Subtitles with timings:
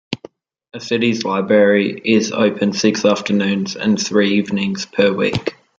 [0.73, 5.53] The city's library is open six afternoons and three evenings per week.